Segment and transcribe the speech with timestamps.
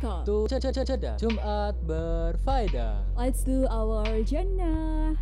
[0.00, 0.48] Assalamualaikum.
[0.48, 0.48] To
[0.88, 1.16] cedah.
[1.20, 3.04] Jumat berfaedah.
[3.20, 5.12] Let's do our agenda.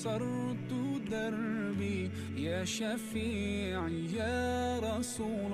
[0.00, 0.72] كسرت
[1.10, 2.10] دربي.
[2.36, 5.49] يا شفيعي يا رسول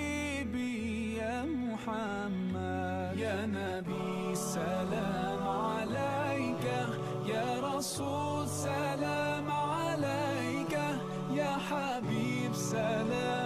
[0.00, 3.18] حبيبي يا محمد.
[3.18, 6.64] يا نبي سلام عليك.
[7.26, 10.74] يا رسول سلام عليك.
[11.34, 13.39] يا حبيب سلام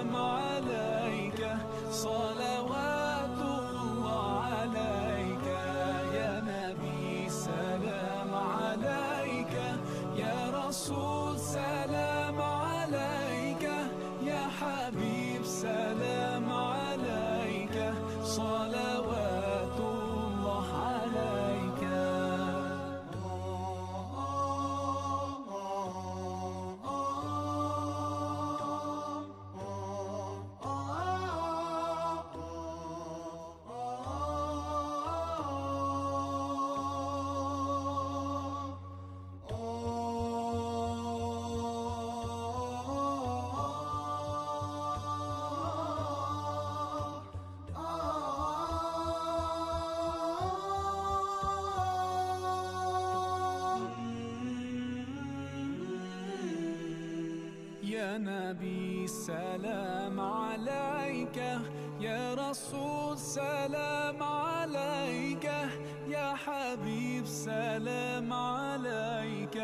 [67.44, 69.56] سلام عليك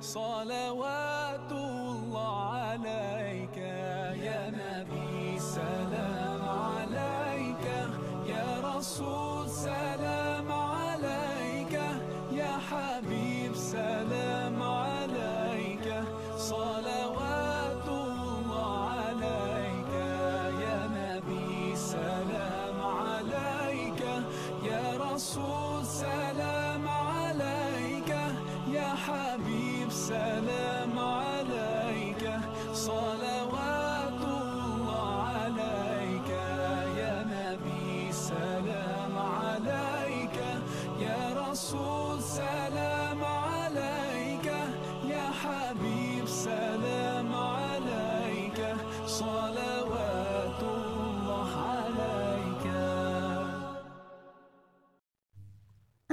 [0.00, 3.58] صلوات الله عليك.
[4.28, 7.66] يا نبي سلام عليك.
[8.26, 10.25] يا رسول سلام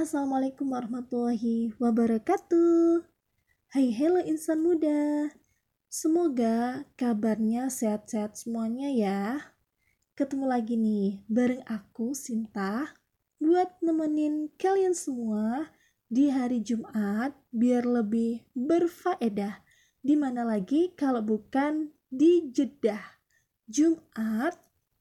[0.04, 3.08] Assalamualaikum warahmatullahi wabarakatuh.
[3.72, 5.32] Hai hello insan muda.
[5.88, 9.48] Semoga kabarnya sehat-sehat semuanya ya.
[10.12, 12.92] Ketemu lagi nih bareng aku Sinta
[13.40, 15.72] buat nemenin kalian semua
[16.12, 19.64] di hari Jumat biar lebih berfaedah.
[20.04, 23.24] Di mana lagi kalau bukan di Jeddah.
[23.64, 24.52] Jumat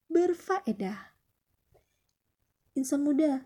[0.07, 1.11] berfaedah.
[2.79, 3.43] Insan muda,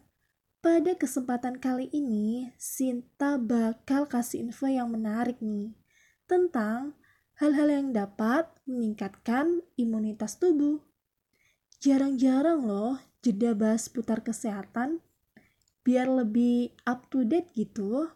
[0.62, 5.77] pada kesempatan kali ini Sinta bakal kasih info yang menarik nih
[6.25, 6.98] tentang
[7.38, 10.81] hal-hal yang dapat meningkatkan imunitas tubuh.
[11.77, 15.00] Jarang-jarang loh jeda bahas putar kesehatan
[15.86, 18.09] biar lebih up to date gitu.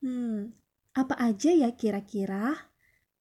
[0.00, 0.54] Hmm,
[0.94, 2.72] apa aja ya kira-kira?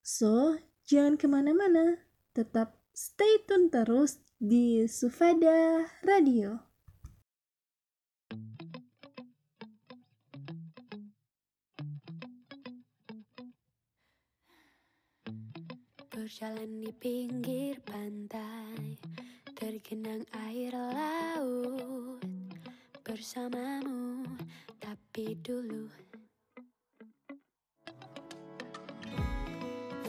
[0.06, 0.56] So,
[0.86, 2.00] jangan ke mana-mana,
[2.32, 6.75] tetap stay tune terus di Sufada Radio.
[16.26, 18.98] Berjalan di pinggir pantai
[19.54, 22.18] Tergenang air laut
[23.06, 24.26] Bersamamu
[24.82, 25.86] Tapi dulu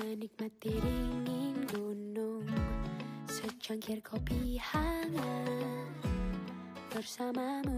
[0.00, 2.48] Menikmati dingin gunung
[3.28, 6.00] Secangkir kopi hangat
[6.96, 7.76] Bersamamu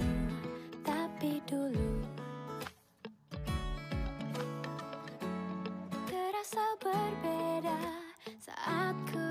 [0.87, 1.91] Tapi dulu
[6.07, 8.08] Terasa berbeda
[8.69, 9.28] saat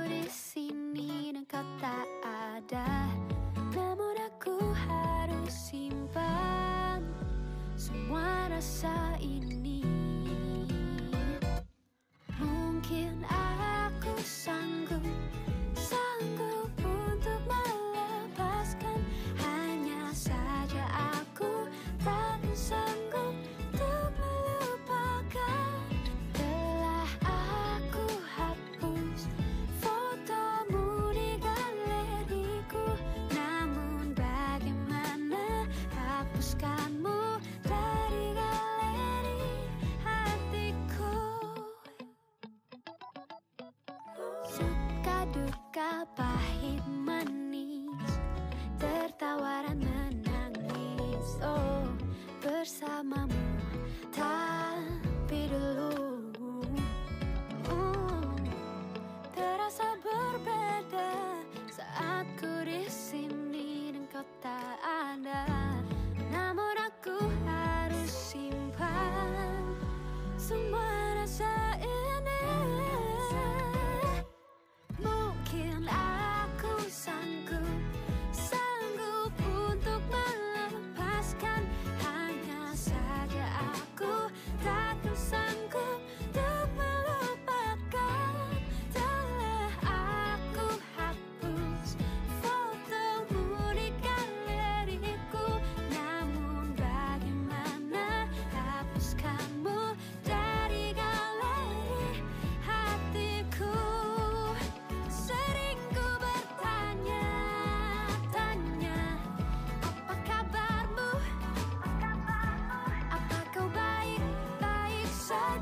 [45.18, 46.06] Suka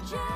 [0.06, 0.35] change.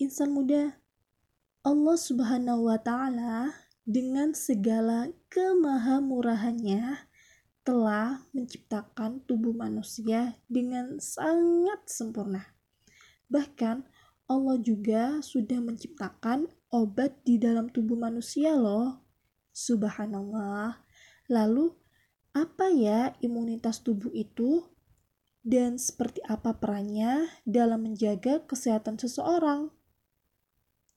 [0.00, 0.80] Insan muda,
[1.60, 3.52] Allah Subhanahu wa Ta'ala
[3.84, 7.04] dengan segala kemahamurahannya
[7.60, 12.48] telah menciptakan tubuh manusia dengan sangat sempurna.
[13.28, 13.84] Bahkan
[14.24, 19.04] Allah juga sudah menciptakan obat di dalam tubuh manusia loh.
[19.52, 20.80] Subhanallah.
[21.28, 21.76] Lalu,
[22.32, 24.64] apa ya imunitas tubuh itu?
[25.44, 29.76] Dan seperti apa perannya dalam menjaga kesehatan seseorang?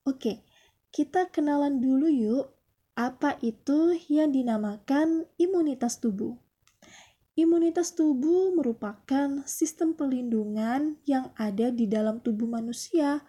[0.04, 0.44] Oke,
[0.92, 2.52] kita kenalan dulu yuk.
[2.92, 6.36] Apa itu yang dinamakan imunitas tubuh?
[7.40, 13.24] Imunitas tubuh merupakan sistem perlindungan yang ada di dalam tubuh manusia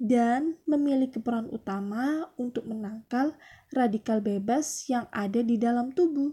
[0.00, 3.36] dan memiliki peran utama untuk menangkal
[3.68, 6.32] radikal bebas yang ada di dalam tubuh.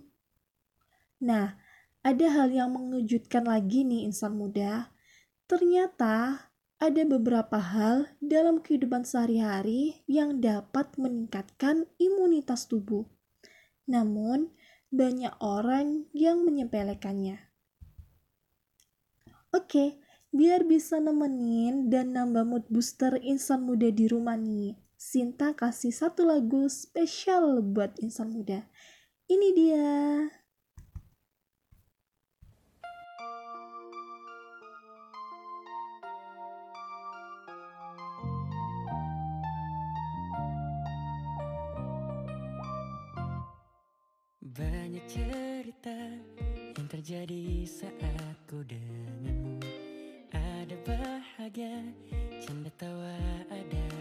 [1.19, 1.59] Nah,
[2.07, 4.95] ada hal yang mengejutkan lagi nih insan muda.
[5.43, 6.49] Ternyata
[6.83, 13.07] ada beberapa hal dalam kehidupan sehari-hari yang dapat meningkatkan imunitas tubuh.
[13.87, 14.51] Namun,
[14.91, 17.39] banyak orang yang menyepelekannya.
[19.55, 19.95] Oke,
[20.35, 26.27] biar bisa nemenin dan nambah mood booster insan muda di rumah nih, Sinta kasih satu
[26.27, 28.67] lagu spesial buat insan muda.
[29.31, 29.87] Ini dia.
[47.03, 49.59] Terjadi saat ku denganmu.
[50.31, 51.83] Ada bahagia,
[52.39, 53.19] canda tawa,
[53.51, 53.92] ada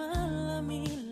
[0.00, 1.09] malam ini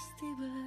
[0.00, 0.59] festival.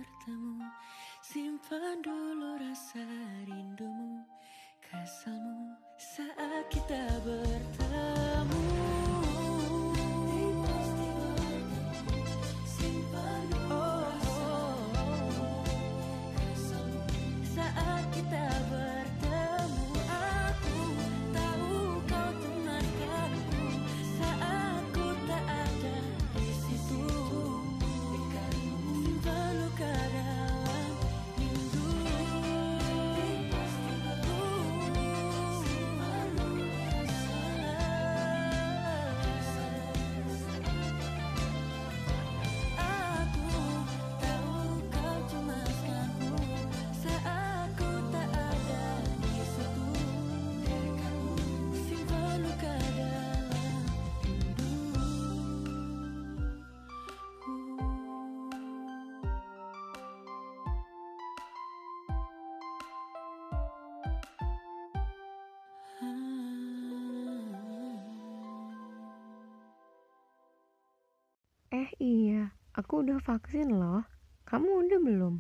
[72.04, 74.04] Iya, aku udah vaksin loh.
[74.44, 75.36] Kamu udah belum?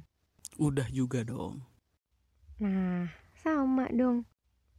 [0.56, 1.60] Udah juga dong.
[2.64, 4.24] Nah, sama dong.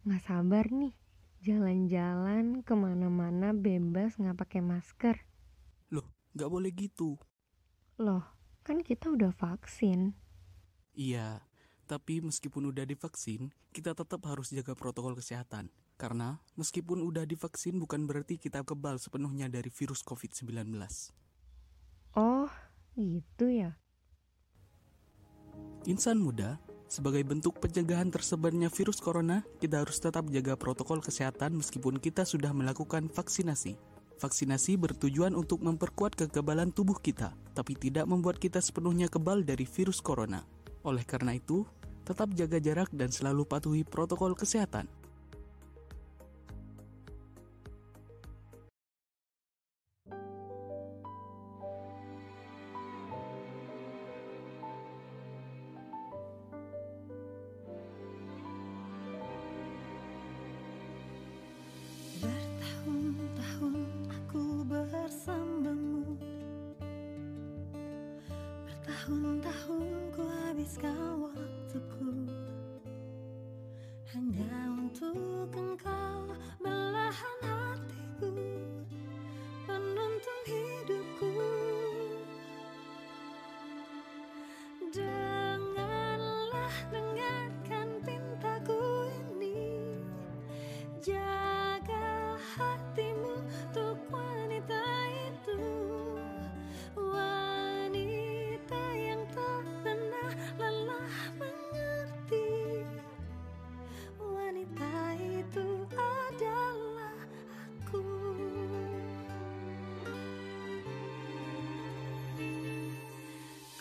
[0.08, 0.96] Nggak sabar nih.
[1.44, 5.16] Jalan-jalan ke mana-mana bebas nggak pakai masker.
[5.92, 7.20] Loh, nggak boleh gitu.
[8.00, 8.24] Loh,
[8.64, 10.16] kan kita udah vaksin.
[10.96, 11.44] Iya,
[11.84, 15.68] tapi meskipun udah divaksin, kita tetap harus jaga protokol kesehatan.
[16.00, 20.74] Karena meskipun udah divaksin bukan berarti kita kebal sepenuhnya dari virus COVID-19.
[22.14, 22.46] Oh,
[22.94, 23.74] gitu ya.
[25.90, 31.98] Insan muda, sebagai bentuk pencegahan tersebarnya virus corona, kita harus tetap jaga protokol kesehatan meskipun
[31.98, 33.74] kita sudah melakukan vaksinasi.
[34.22, 39.98] Vaksinasi bertujuan untuk memperkuat kekebalan tubuh kita, tapi tidak membuat kita sepenuhnya kebal dari virus
[39.98, 40.46] corona.
[40.86, 41.66] Oleh karena itu,
[42.06, 44.86] tetap jaga jarak dan selalu patuhi protokol kesehatan.
[80.26, 80.63] little here.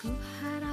[0.04, 0.73] Ku harap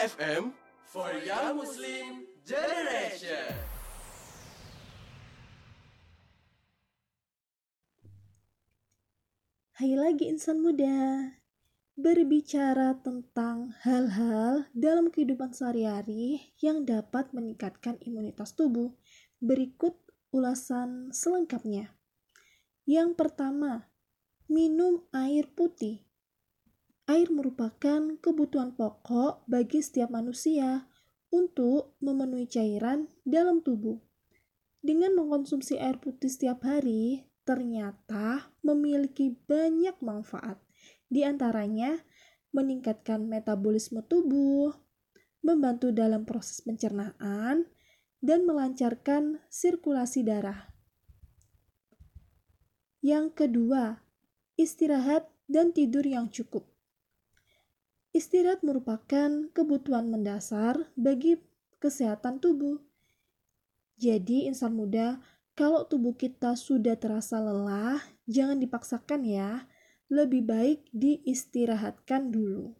[0.00, 0.56] FM
[0.88, 3.52] for Young Muslim Generation.
[9.76, 11.36] Hai lagi insan muda.
[12.00, 18.96] Berbicara tentang hal-hal dalam kehidupan sehari-hari yang dapat meningkatkan imunitas tubuh.
[19.36, 20.00] Berikut
[20.32, 21.92] ulasan selengkapnya.
[22.88, 23.92] Yang pertama,
[24.48, 26.08] minum air putih.
[27.10, 30.86] Air merupakan kebutuhan pokok bagi setiap manusia
[31.34, 33.98] untuk memenuhi cairan dalam tubuh.
[34.78, 40.62] Dengan mengkonsumsi air putih setiap hari, ternyata memiliki banyak manfaat.
[41.10, 41.98] Di antaranya,
[42.54, 44.70] meningkatkan metabolisme tubuh,
[45.42, 47.66] membantu dalam proses pencernaan,
[48.22, 50.70] dan melancarkan sirkulasi darah.
[53.02, 53.98] Yang kedua,
[54.54, 56.69] istirahat dan tidur yang cukup.
[58.10, 61.38] Istirahat merupakan kebutuhan mendasar bagi
[61.78, 62.82] kesehatan tubuh.
[64.00, 65.22] Jadi, insan muda,
[65.54, 69.68] kalau tubuh kita sudah terasa lelah, jangan dipaksakan ya.
[70.10, 72.74] Lebih baik diistirahatkan dulu.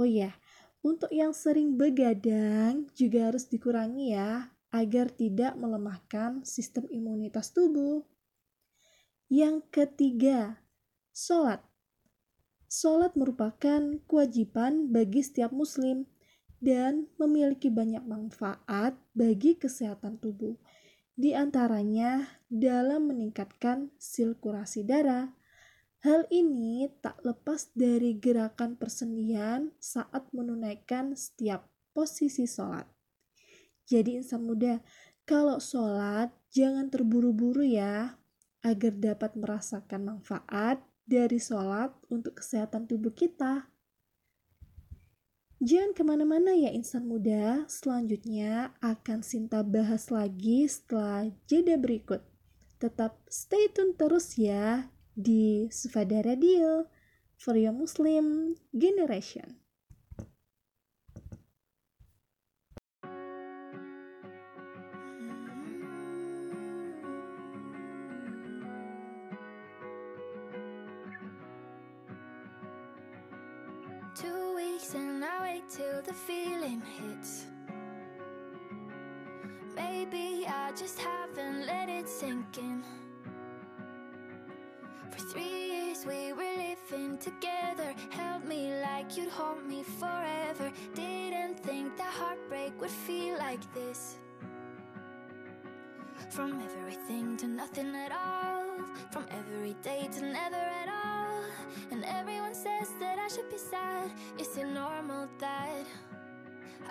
[0.00, 0.32] Oh iya,
[0.80, 8.00] untuk yang sering begadang juga harus dikurangi ya, agar tidak melemahkan sistem imunitas tubuh.
[9.28, 10.56] Yang ketiga,
[11.12, 11.60] sholat.
[12.68, 16.04] Sholat merupakan kewajiban bagi setiap muslim
[16.60, 20.52] dan memiliki banyak manfaat bagi kesehatan tubuh.
[21.16, 25.32] Di antaranya dalam meningkatkan sirkulasi darah.
[26.04, 32.86] Hal ini tak lepas dari gerakan persendian saat menunaikan setiap posisi sholat.
[33.88, 34.78] Jadi insan muda,
[35.26, 38.14] kalau sholat jangan terburu-buru ya,
[38.62, 40.78] agar dapat merasakan manfaat
[41.08, 43.64] dari sholat untuk kesehatan tubuh kita.
[45.58, 52.22] Jangan ke mana-mana ya insan muda, selanjutnya akan Sinta bahas lagi setelah jeda berikut.
[52.78, 54.86] Tetap stay tune terus ya
[55.18, 56.86] di Sufada Radio
[57.34, 59.58] for your Muslim generation.
[74.78, 77.46] And I wait till the feeling hits.
[79.74, 82.84] Maybe I just haven't let it sink in.
[85.10, 87.92] For three years we were living together.
[88.10, 90.70] Held me like you'd hold me forever.
[90.94, 94.16] Didn't think that heartbreak would feel like this.
[96.30, 98.84] From everything to nothing at all.
[99.10, 101.07] From every day to never at all.
[101.90, 104.10] And everyone says that I should be sad.
[104.38, 105.86] Is it normal that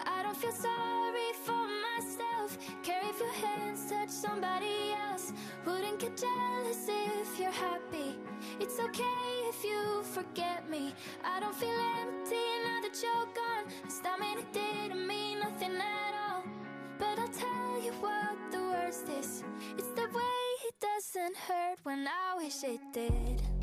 [0.06, 2.58] I don't feel sorry for myself?
[2.84, 5.34] Care if your hands touch somebody else.
[5.66, 8.16] Wouldn't get jealous if you're happy.
[8.60, 10.94] It's okay if you forget me.
[11.24, 13.66] I don't feel empty now that you're gone.
[13.90, 16.44] Stop me, it didn't mean nothing at all.
[17.00, 19.44] But I'll tell you what the worst is.
[19.78, 23.57] It's the way it doesn't hurt when I wish it did.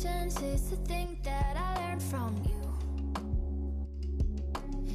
[0.00, 2.62] Patience is the thing that I learned from you.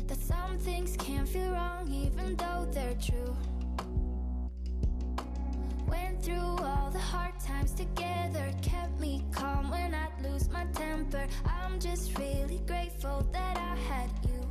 [0.08, 3.36] That some things can't feel wrong even though they're true.
[5.90, 11.28] Went through all the hard times together, kept me calm when I'd lose my temper.
[11.46, 14.42] I'm just really grateful that I had you.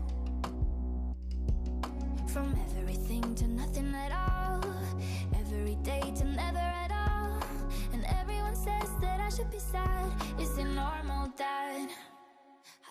[2.28, 4.60] From everything to nothing at all,
[5.34, 7.40] every day to never at all.
[7.94, 8.81] And everyone I
[9.36, 10.12] should be sad.
[10.38, 11.88] Is it normal that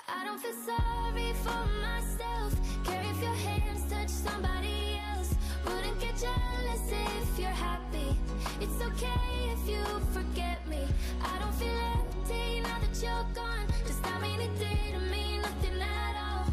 [0.10, 2.52] I don't feel sorry for myself?
[2.84, 5.36] Care if your hands touch somebody else.
[5.66, 8.18] Wouldn't get jealous if you're happy.
[8.60, 10.82] It's okay if you forget me.
[11.22, 13.68] I don't feel empty now that you're gone.
[13.86, 16.48] Just I mean it didn't mean nothing at all.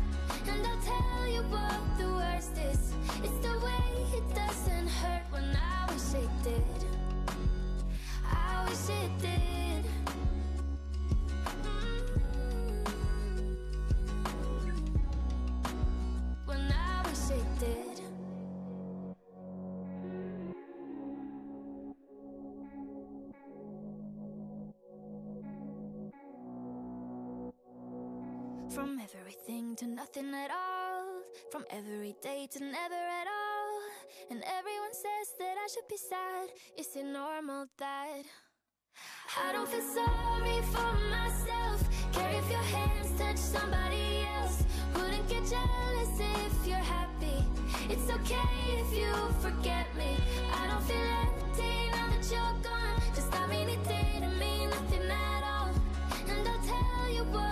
[0.50, 2.92] And I'll tell you what the worst is.
[3.24, 6.84] It's the way it doesn't hurt when I wish it did.
[8.30, 9.77] I wish it did.
[28.70, 31.22] From everything to nothing at all.
[31.50, 33.80] From every day to never at all.
[34.30, 36.48] And everyone says that I should be sad.
[36.76, 38.22] Is it normal that
[39.42, 41.82] I don't feel sorry for myself?
[42.12, 44.62] Care if your hands touch somebody else.
[44.94, 47.44] Wouldn't get jealous if you're happy.
[47.88, 48.50] It's okay
[48.82, 50.16] if you forget me.
[50.52, 53.02] I don't feel empty now that you're gone.
[53.14, 55.70] Just I mean it didn't mean nothing at all.
[56.28, 57.47] And I'll tell you what.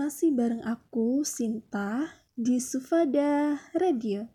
[0.00, 4.26] Masih bareng aku, Sinta, di Sufada Radio.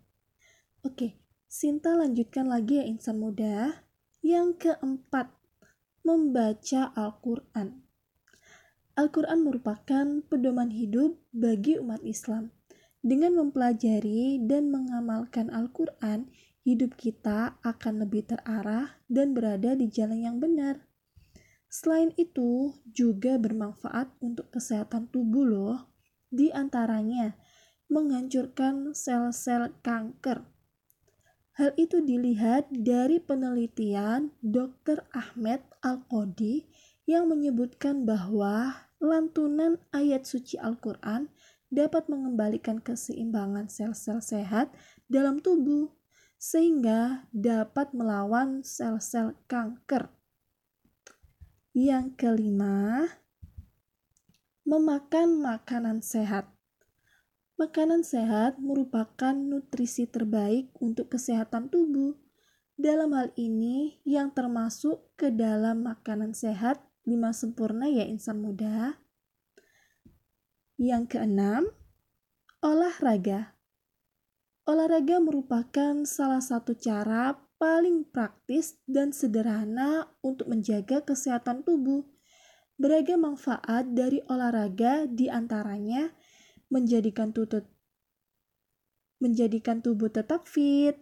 [0.87, 1.19] Oke,
[1.51, 3.83] Sinta lanjutkan lagi ya insan muda.
[4.23, 5.34] Yang keempat,
[6.05, 7.81] membaca Al-Quran.
[8.93, 12.53] Al-Quran merupakan pedoman hidup bagi umat Islam.
[13.01, 16.29] Dengan mempelajari dan mengamalkan Al-Quran,
[16.61, 20.85] hidup kita akan lebih terarah dan berada di jalan yang benar.
[21.67, 25.91] Selain itu, juga bermanfaat untuk kesehatan tubuh loh.
[26.29, 27.33] Di antaranya,
[27.89, 30.54] menghancurkan sel-sel kanker.
[31.55, 35.07] Hal itu dilihat dari penelitian Dr.
[35.15, 36.67] Ahmed Al-Qodi
[37.07, 41.31] yang menyebutkan bahwa lantunan ayat suci Al-Quran
[41.71, 44.67] dapat mengembalikan keseimbangan sel-sel sehat
[45.07, 45.95] dalam tubuh
[46.35, 50.11] sehingga dapat melawan sel-sel kanker.
[51.71, 53.07] Yang kelima,
[54.63, 56.54] memakan makanan sehat.
[57.55, 62.11] Makanan sehat merupakan nutrisi terbaik untuk kesehatan tubuh.
[62.75, 68.99] Dalam hal ini, yang termasuk ke dalam makanan sehat lima sempurna ya insan muda.
[70.75, 71.71] Yang keenam,
[72.59, 73.55] olahraga.
[74.67, 82.03] Olahraga merupakan salah satu cara paling praktis dan sederhana untuk menjaga kesehatan tubuh.
[82.75, 86.11] Beragam manfaat dari olahraga di antaranya
[86.75, 87.63] menjadikan tutut
[89.23, 90.99] menjadikan tubuh tetap fit.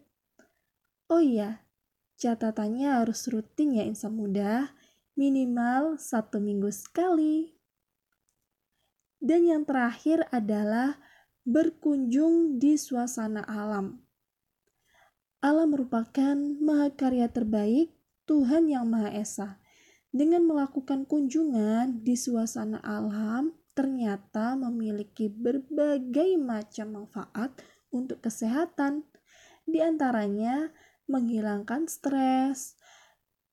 [1.10, 1.66] Oh iya,
[2.22, 4.74] catatannya harus rutin ya insan muda,
[5.18, 7.58] minimal satu minggu sekali.
[9.24, 11.00] Dan yang terakhir adalah
[11.48, 14.04] berkunjung di suasana alam.
[15.44, 17.92] Alam merupakan mahakarya terbaik
[18.24, 19.50] Tuhan Yang Maha Esa.
[20.14, 27.52] Dengan melakukan kunjungan di suasana alam, ternyata memiliki berbagai macam manfaat
[27.94, 29.06] untuk kesehatan.
[29.66, 30.74] Di antaranya
[31.10, 32.78] menghilangkan stres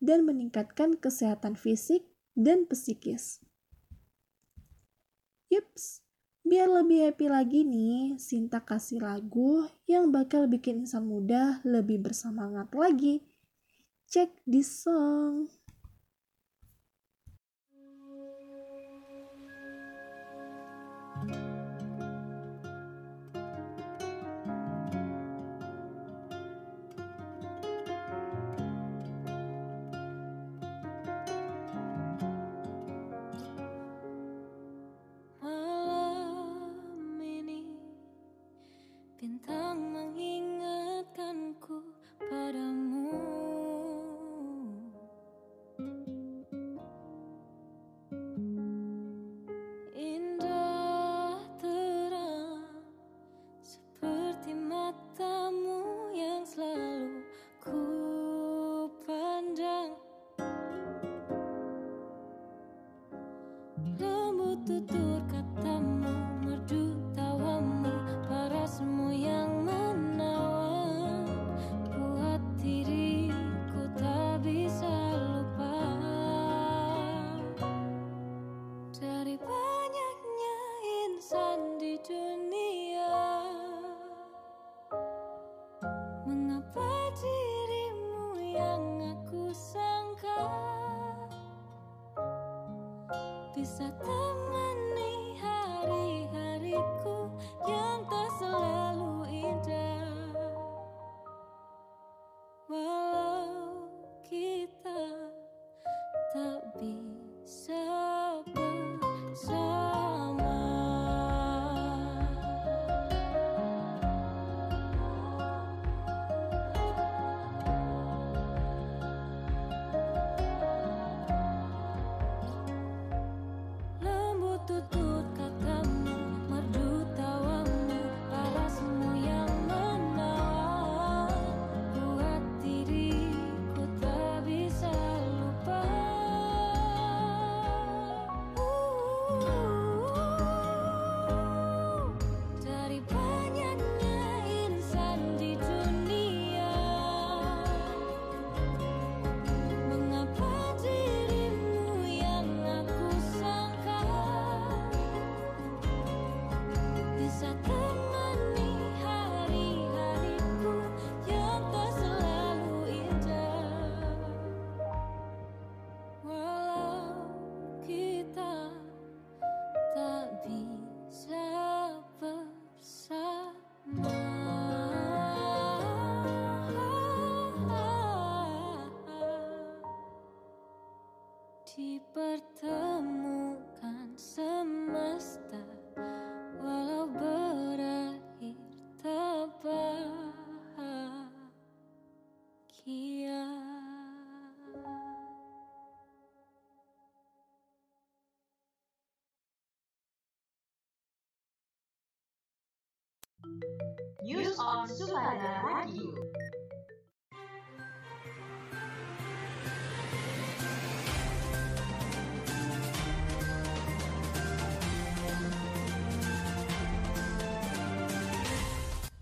[0.00, 3.44] dan meningkatkan kesehatan fisik dan psikis.
[5.50, 6.06] Yups,
[6.46, 12.70] biar lebih happy lagi nih, Sinta kasih lagu yang bakal bikin insan muda lebih bersemangat
[12.72, 13.26] lagi.
[14.06, 15.50] Check this song.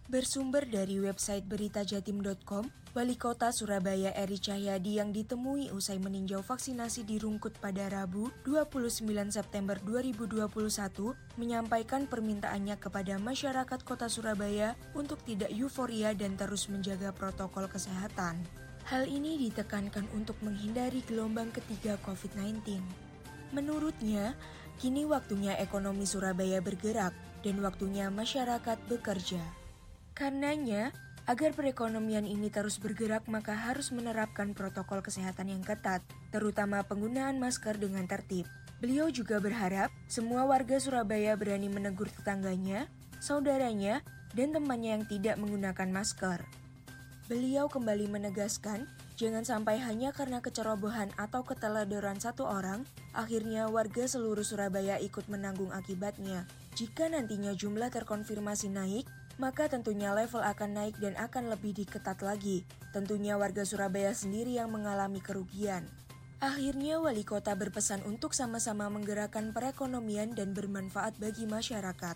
[0.08, 2.64] Bersumber dari website beritajatim.com,
[2.96, 9.04] Wali Kota Surabaya Eri Cahyadi yang ditemui usai meninjau vaksinasi di Rungkut pada Rabu 29
[9.28, 10.48] September 2021
[11.36, 18.40] menyampaikan permintaannya kepada masyarakat kota Surabaya untuk tidak euforia dan terus menjaga protokol kesehatan.
[18.88, 22.80] Hal ini ditekankan untuk menghindari gelombang ketiga COVID-19.
[23.52, 24.32] Menurutnya,
[24.80, 27.12] kini waktunya ekonomi Surabaya bergerak
[27.44, 29.57] dan waktunya masyarakat bekerja.
[30.18, 30.90] Karenanya,
[31.30, 36.02] agar perekonomian ini terus bergerak maka harus menerapkan protokol kesehatan yang ketat,
[36.34, 38.42] terutama penggunaan masker dengan tertib.
[38.82, 42.90] Beliau juga berharap semua warga Surabaya berani menegur tetangganya,
[43.22, 44.02] saudaranya,
[44.34, 46.42] dan temannya yang tidak menggunakan masker.
[47.30, 52.82] Beliau kembali menegaskan, jangan sampai hanya karena kecerobohan atau keteledoran satu orang,
[53.14, 56.42] akhirnya warga seluruh Surabaya ikut menanggung akibatnya.
[56.74, 59.04] Jika nantinya jumlah terkonfirmasi naik,
[59.38, 62.66] maka tentunya level akan naik dan akan lebih diketat lagi.
[62.90, 65.86] Tentunya warga Surabaya sendiri yang mengalami kerugian.
[66.38, 72.14] Akhirnya wali kota berpesan untuk sama-sama menggerakkan perekonomian dan bermanfaat bagi masyarakat.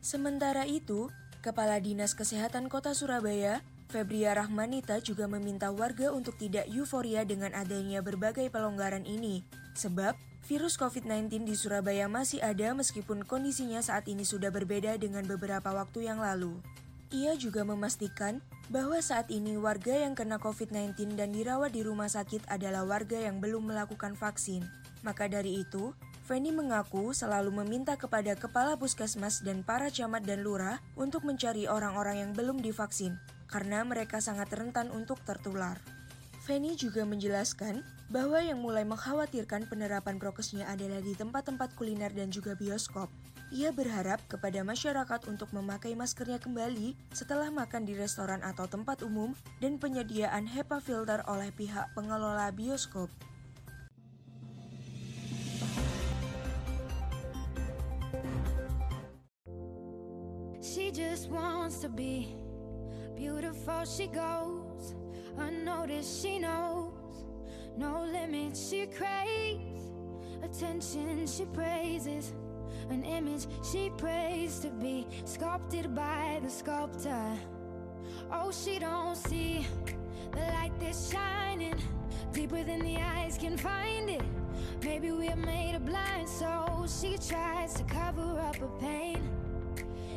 [0.00, 1.08] Sementara itu,
[1.40, 8.04] Kepala Dinas Kesehatan Kota Surabaya, Febria Rahmanita juga meminta warga untuk tidak euforia dengan adanya
[8.04, 9.40] berbagai pelonggaran ini,
[9.72, 10.12] sebab
[10.46, 16.08] virus COVID-19 di Surabaya masih ada meskipun kondisinya saat ini sudah berbeda dengan beberapa waktu
[16.08, 16.56] yang lalu.
[17.10, 18.38] Ia juga memastikan
[18.70, 23.42] bahwa saat ini warga yang kena COVID-19 dan dirawat di rumah sakit adalah warga yang
[23.42, 24.62] belum melakukan vaksin.
[25.02, 25.90] Maka dari itu,
[26.30, 32.22] Feni mengaku selalu meminta kepada kepala puskesmas dan para camat dan lurah untuk mencari orang-orang
[32.22, 33.18] yang belum divaksin,
[33.50, 35.74] karena mereka sangat rentan untuk tertular.
[36.46, 42.58] Feni juga menjelaskan bahwa yang mulai mengkhawatirkan penerapan prokesnya adalah di tempat-tempat kuliner dan juga
[42.58, 43.06] bioskop.
[43.54, 49.34] Ia berharap kepada masyarakat untuk memakai maskernya kembali setelah makan di restoran atau tempat umum
[49.62, 53.10] dan penyediaan HEPA filter oleh pihak pengelola bioskop.
[60.62, 62.30] She just wants to be
[63.18, 63.82] beautiful.
[63.82, 64.94] She goes
[65.34, 66.22] unnoticed.
[66.22, 66.99] She knows
[67.76, 68.68] no limits.
[68.68, 69.90] She craves
[70.42, 71.26] attention.
[71.26, 72.32] She praises
[72.88, 77.38] an image she prays to be sculpted by the sculptor.
[78.32, 79.66] Oh, she don't see
[80.32, 81.80] the light that's shining
[82.32, 84.22] deeper than the eyes can find it.
[84.82, 89.28] Maybe we're made of blind, so she tries to cover up her pain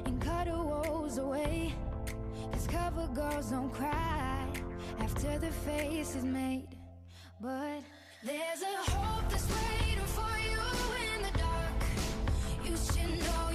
[0.05, 1.73] and cut her woes away.
[2.51, 4.47] Cause cover girls don't cry
[4.99, 6.72] after the face is made.
[7.41, 7.81] But
[8.23, 10.59] there's a hope that's waiting for you
[11.13, 11.83] in the dark.
[12.63, 13.52] You should know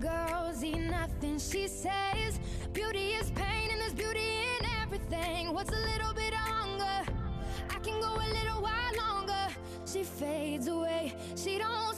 [0.00, 1.38] girls eat nothing.
[1.38, 2.40] She says
[2.72, 5.52] beauty is pain, and there's beauty in everything.
[5.52, 7.12] What's a little bit of hunger?
[7.68, 9.46] I can go a little while longer.
[9.84, 11.14] She fades away.
[11.36, 11.89] She don't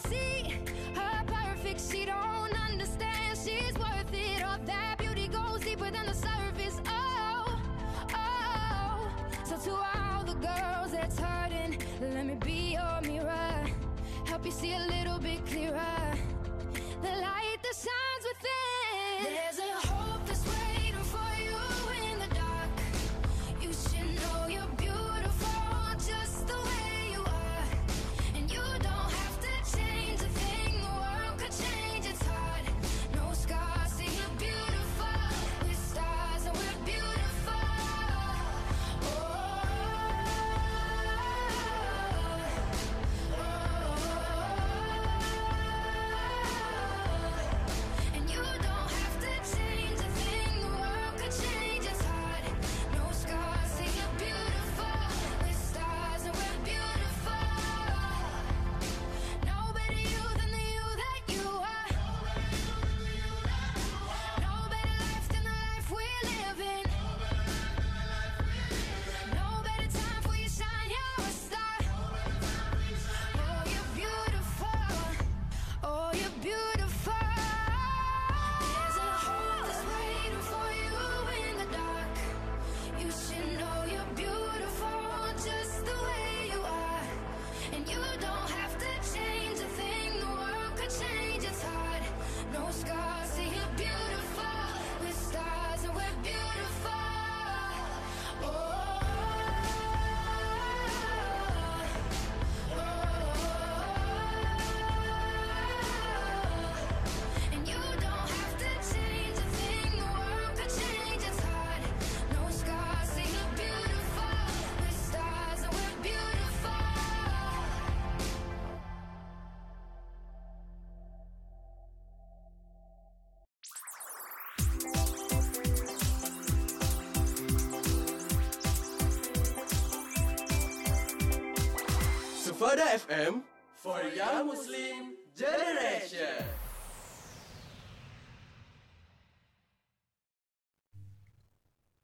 [132.92, 133.40] FM
[133.80, 136.44] for Young Muslim Generation.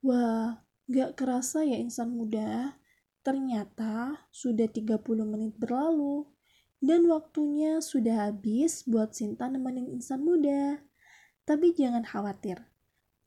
[0.00, 2.80] Wah, gak kerasa ya insan muda.
[3.20, 6.24] Ternyata sudah 30 menit berlalu.
[6.80, 10.80] Dan waktunya sudah habis buat Sinta nemenin insan muda.
[11.44, 12.64] Tapi jangan khawatir.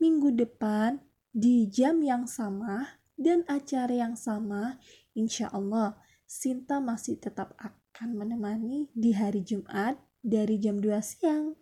[0.01, 0.97] Minggu depan
[1.30, 4.82] di jam yang sama dan acara yang sama,
[5.14, 6.01] insya Allah
[6.32, 11.59] Sinta masih tetap akan menemani di hari Jumat dari jam 2 siang.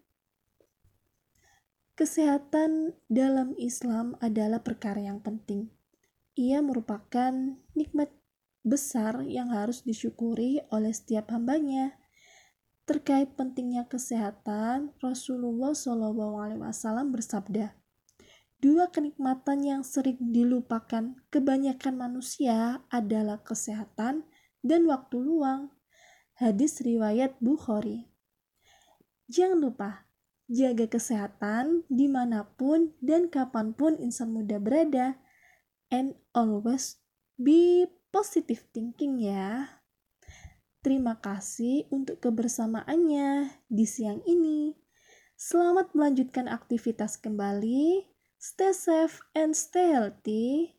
[1.98, 5.74] Kesehatan dalam Islam adalah perkara yang penting.
[6.38, 7.34] Ia merupakan
[7.74, 8.14] nikmat
[8.62, 11.98] besar yang harus disyukuri oleh setiap hambanya.
[12.86, 17.74] Terkait pentingnya kesehatan, Rasulullah SAW bersabda,
[18.62, 24.30] Dua kenikmatan yang sering dilupakan kebanyakan manusia adalah kesehatan
[24.64, 25.72] dan waktu luang.
[26.40, 28.08] Hadis riwayat Bukhari.
[29.28, 30.10] Jangan lupa,
[30.50, 35.20] jaga kesehatan di mana pun dan kapan pun insan muda berada.
[35.92, 37.02] And always
[37.36, 39.82] be positive thinking ya.
[40.80, 44.80] Terima kasih untuk kebersamaannya di siang ini.
[45.36, 48.08] Selamat melanjutkan aktivitas kembali.
[48.40, 50.79] Stay safe and stay healthy.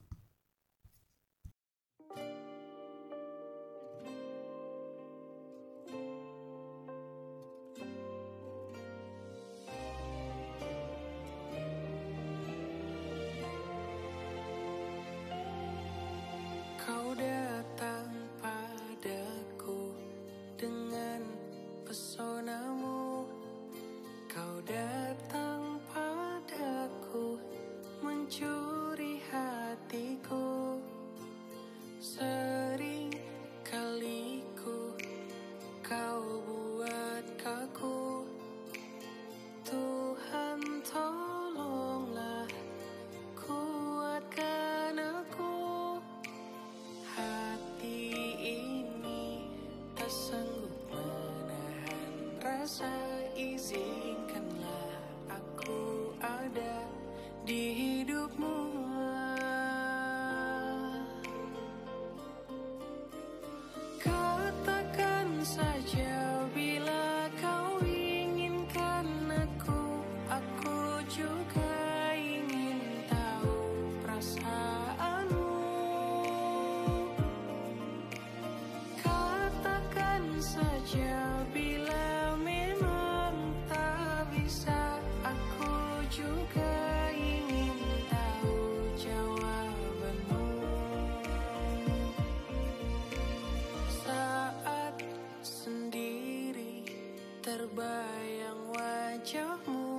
[98.31, 99.90] Terbayang wajahmu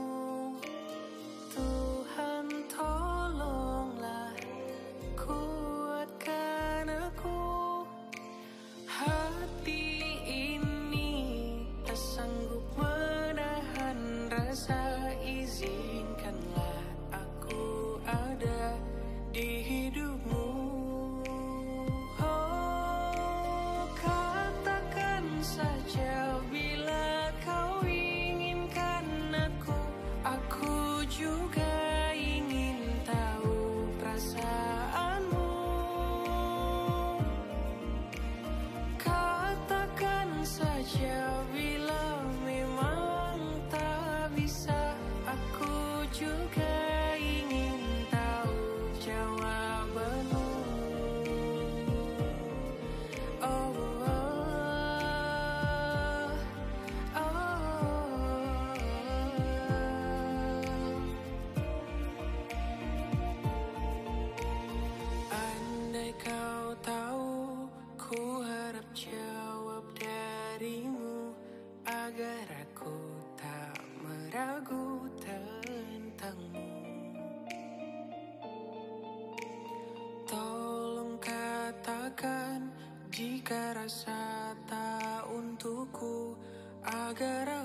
[83.52, 86.32] jika rasa tak untukku
[86.88, 87.61] agar